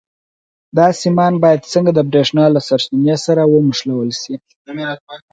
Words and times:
دا 0.77 0.87
سیمان 1.01 1.33
باید 1.43 1.69
څنګه 1.73 1.91
د 1.93 1.99
برېښنا 2.09 2.45
له 2.55 2.59
سرچینې 2.67 3.15
سره 3.25 3.41
ونښلول 3.51 4.09
شي؟ 4.21 4.33